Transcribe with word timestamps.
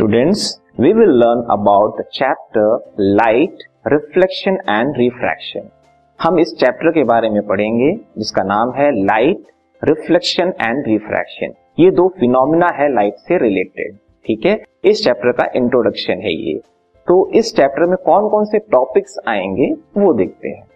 Students, 0.00 0.42
we 0.80 0.92
will 0.92 1.08
learn 1.08 1.40
the 1.96 2.04
chapter 2.12 2.66
Light, 3.18 3.56
Reflection 3.92 4.54
and 4.78 4.88
Refraction. 5.00 5.68
हम 6.22 6.38
इस 6.38 6.56
chapter 6.60 6.90
के 6.90 7.04
बारे 7.04 7.30
में 7.30 7.46
पढ़ेंगे 7.46 7.92
जिसका 8.18 8.42
नाम 8.42 8.72
है 8.72 9.04
लाइट 9.04 9.42
रिफ्लेक्शन 9.84 10.52
एंड 10.60 10.86
रिफ्रैक्शन 10.86 11.54
ये 11.78 11.90
दो 11.90 12.08
फिनोमिना 12.08 12.66
है 12.66 12.94
लाइट 12.94 13.14
से 13.14 13.38
रिलेटेड 13.38 13.96
ठीक 14.26 14.46
है? 14.46 14.62
इस 14.84 15.04
चैप्टर 15.04 15.32
का 15.32 15.50
इंट्रोडक्शन 15.56 16.12
है 16.12 16.34
ये। 16.34 16.58
तो 17.06 17.30
इस 17.34 17.56
चैप्टर 17.56 17.86
में 17.86 17.96
कौन 17.96 18.28
कौन 18.28 18.44
से 18.44 18.58
टॉपिक्स 18.58 19.18
आएँगे 19.28 19.76
वो 19.96 20.12
देखते 20.12 20.48
हैं। 20.48 20.66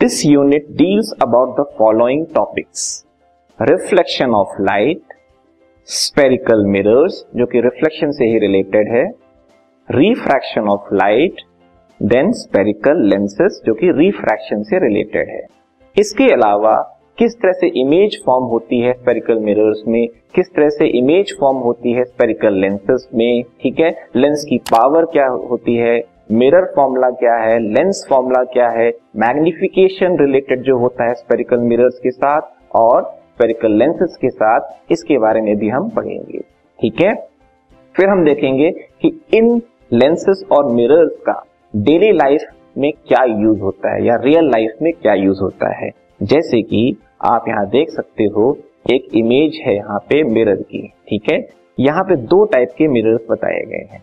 This 0.00 0.26
unit 0.26 0.66
deals 0.70 1.12
about 1.22 1.60
the 1.60 1.64
following 1.78 2.26
topics 2.34 3.06
reflection 3.62 4.30
of 4.30 4.62
light 4.62 5.00
spherical 5.88 6.64
mirrors 6.66 7.26
जो 7.36 7.46
कि 7.46 7.60
रिफ्लेक्शन 7.60 8.10
से 8.10 8.24
ही 8.24 8.38
रिलेटेड 8.38 8.88
है 8.88 9.04
refraction 9.90 10.60
of 10.60 10.94
light 10.94 11.32
then 12.02 12.32
spherical 12.32 13.02
lenses 13.08 13.62
जो 13.66 13.74
कि 13.74 13.86
रिफ्रैक्शन 13.90 14.62
से 14.62 14.78
रिलेटेड 14.78 15.28
है। 15.28 15.46
इसके 15.98 16.32
अलावा, 16.32 17.00
किस 17.18 17.34
तरह 17.34 17.52
से 17.52 17.66
इमेज 17.66 18.22
फॉर्म 18.26 18.44
होती 18.44 18.80
है 18.80 18.92
स्पेरिकल 18.92 19.38
मिरर्स 19.38 19.82
में, 19.88 20.08
किस 20.34 20.54
तरह 20.54 20.68
से 20.68 20.86
इमेज 20.86 21.36
फॉर्म 21.40 21.56
होती 21.56 21.92
है 21.92 22.04
स्पेरिकल 22.04 22.52
लेंसेस 22.52 23.08
में, 23.14 23.42
ठीक 23.42 23.80
है? 23.80 24.08
लेंस 24.16 24.46
की 24.48 24.58
पावर 24.58 25.04
क्या 25.04 25.26
होती 25.26 25.76
है? 25.76 26.04
मिरर 26.32 26.72
फॉर्मूला 26.76 27.10
क्या 27.10 27.34
है? 27.34 27.58
लेंस 27.58 28.06
फॉर्मूला 28.10 28.44
क्या 28.44 28.68
है? 28.68 28.88
मैग्निफिकेशन 29.16 30.18
रिलेटेड 30.20 30.62
जो 30.62 30.78
होता 30.78 31.08
है 31.08 31.14
स्पेरिकल 31.14 31.58
मिरर्स 31.58 31.98
के 31.98 32.10
साथ, 32.10 32.40
और 32.74 33.25
स्पेरिकल 33.36 33.72
लेंसेस 33.72 34.16
के 34.20 34.28
साथ 34.30 34.92
इसके 34.92 35.18
बारे 35.18 35.40
में 35.40 35.56
भी 35.56 35.68
हम 35.68 35.88
पढ़ेंगे। 35.88 36.38
ठीक 36.80 37.00
है? 37.00 37.14
फिर 37.94 38.08
हम 38.08 38.24
देखेंगे 38.24 38.70
कि 38.70 39.20
इन 39.34 39.62
लेंसेस 39.92 40.44
और 40.52 40.66
मिरर्स 40.66 41.12
का 41.26 41.46
डेली 41.76 42.12
लाइफ 42.12 42.40
में 42.78 42.92
क्या 42.92 43.24
यूज़ 43.24 43.60
होता 43.60 43.94
है 43.94 44.04
या 44.04 44.16
रियल 44.16 44.44
लाइफ 44.44 44.72
में 44.82 44.92
क्या 44.92 45.14
यूज़ 45.14 45.40
होता 45.40 45.74
है। 45.74 45.90
जैसे 46.22 46.62
कि 46.62 46.96
आप 47.24 47.44
यहाँ 47.48 47.66
देख 47.66 47.90
सकते 47.90 48.24
हो, 48.24 48.58
एक 48.90 49.08
इमेज 49.14 49.60
है 49.66 49.76
यहाँ 49.76 49.98
पे 49.98 50.22
मिरर 50.22 50.56
की। 50.56 50.92
ठीक 51.08 51.22
है? 51.32 51.48
यहाँ 51.80 52.04
पे 52.04 52.16
दो 52.16 52.44
टाइप 52.44 52.68
के 52.78 52.88
मिरर्स 52.88 53.20
बताए 53.30 53.60
गए 53.60 53.88
हैं। 53.92 54.02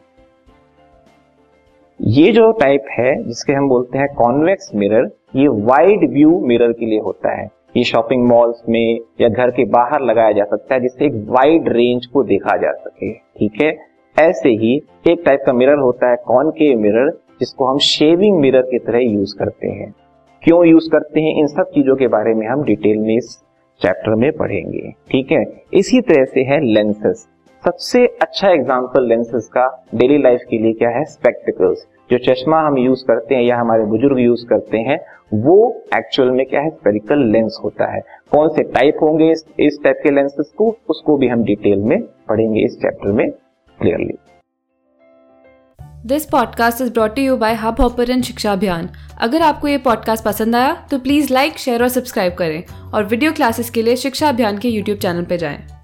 ये 2.01 2.31
जो 2.31 2.51
टाइप 2.51 2.85
है, 2.91 3.23
जिसके 3.23 3.53
हम 3.53 3.69
बोलते 3.69 3.97
हैं 3.97 4.07
कॉन्वेक्स 4.07 4.71
मिरर 4.75 5.11
ये 5.35 5.47
वाइड 5.47 6.09
व्यू 6.13 6.39
मिरर 6.39 6.71
के 6.71 6.85
लिए 6.85 6.99
होता 6.99 7.41
है। 7.41 7.62
ये 7.77 7.83
शॉपिंग 7.83 8.27
मॉल्स 8.27 8.61
में 8.69 8.99
या 9.21 9.29
घर 9.29 9.51
के 9.51 9.65
बाहर 9.65 10.01
लगाया 10.01 10.31
जा 10.31 10.43
सकता 10.43 10.75
है, 10.75 10.81
जिससे 10.81 11.05
एक 11.05 11.13
वाइड 11.29 11.69
रेंज 11.69 12.05
को 12.05 12.23
देखा 12.23 12.57
जा 12.57 12.71
सके, 12.71 13.13
ठीक 13.13 13.61
है? 13.61 13.77
ऐसे 14.17 14.49
ही 14.49 14.75
एक 15.07 15.23
टाइप 15.25 15.43
का 15.45 15.53
मिरर 15.53 15.77
होता 15.77 16.09
है, 16.09 16.15
कौन 16.15 16.51
के 16.51 16.75
मिरर 16.75 17.09
जिसको 17.39 17.65
हम 17.65 17.77
शेविंग 17.77 18.39
मिरर 18.39 18.61
की 18.61 18.79
तरह 18.79 18.99
यूज़ 18.99 19.35
करते 19.39 19.67
हैं। 19.67 19.93
क्यों 20.43 20.65
यूज़ 20.65 20.89
करते 20.91 21.21
हैं? 21.21 21.35
इन 21.39 21.47
सब 21.47 21.63
चीज़ों 21.63 21.95
के 21.95 22.07
बारे 22.07 22.33
में 22.33 22.47
हम 22.47 22.63
डिटेल 22.63 22.97
में 22.97 23.15
इस 23.17 23.37
चैप्टर 23.81 24.15
में 24.15 24.31
पढ़ेंगे, 24.31 24.93
ठीक 25.11 25.31
है? 25.31 25.43
इसी 25.73 26.01
तरह 26.01 26.25
से 26.25 26.43
है 26.43 26.59
लेंसेस 26.65 27.27
सबसे 27.63 28.05
अच्छा 28.21 28.49
एग्ज़ाम्पल 28.49 29.07
लेंसेस 29.07 29.47
का 29.47 29.85
डेली 29.95 30.17
लाइफ 30.17 30.39
के 30.49 30.57
लिए 30.57 30.73
क्या 30.73 30.89
है? 30.89 31.03
स्पेक्टिकल्स 31.05 31.87
जो 32.09 32.17
चश्मा 32.17 32.59
हम 32.59 32.77
यूज़ 32.77 33.03
करते 33.05 33.35
हैं 33.35 33.43
या 33.43 33.57
हमारे 33.57 33.83
बुज़ुर्ग 33.83 34.19
यूज़ 34.19 34.45
करते 34.45 34.77
हैं 34.77 34.97
वो 35.33 35.83
एक्चुअल 35.97 36.31
में 36.31 36.45
क्या 36.45 36.61
है? 36.61 36.69
स्पेरिकल 36.69 37.23
लेंस 37.31 37.57
होता 37.63 37.85
है। 37.91 38.01
कौन 38.31 38.49
से 38.49 38.63
टाइप 38.63 38.97
होंगे 39.01 39.31
इस, 39.31 39.45
इस 39.59 39.79
टाइप 39.83 39.99
के 40.03 40.11
लेंसेस 40.11 40.51
को 40.57 40.77
उसको 40.89 41.17
भी 41.17 41.27
हम 41.27 41.43
डिटेल 41.43 41.79
में 41.79 42.01
पढ़ेंगे 42.01 42.61
इस 42.61 42.77
चैप्टर 42.77 43.11
में 43.11 43.31
clearly 43.31 44.17
this 46.05 46.25
podcast 46.25 46.81
is 46.81 46.93
brought 46.93 47.19
you 47.19 47.37
by 47.37 47.53
hub 47.53 47.81
hopper 47.81 48.21
शिक्षा 48.21 48.51
अभियान 48.51 48.89
अगर 49.21 49.41
आपको 49.41 49.67
ये 49.67 49.77
पॉडकास्ट 49.77 50.25
पसंद 50.25 50.55
आया 50.55 50.73
तो 50.91 50.99
प्लीज़ 50.99 51.33
लाइक 51.33 51.57
शेयर 51.57 51.81
और 51.81 51.87
सब्सक्राइब 51.87 52.33
करें। 52.33 52.63
और 52.93 53.03
वीडियो 53.03 53.31
क्लासेस 53.31 53.69
के 53.69 53.81
लिए 53.81 53.95
शिक्षा 53.95 54.29
अभियान 54.29 54.57
के 54.57 54.69
यूट्यूब 54.69 54.97
चैनल 54.97 55.23
पर 55.23 55.35
जाएँ। 55.35 55.82